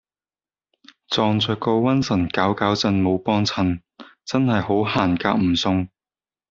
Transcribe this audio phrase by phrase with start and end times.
[1.09, 3.81] 撞著個瘟神攪攪震冇幫襯
[4.25, 5.89] 真喺好行夾唔送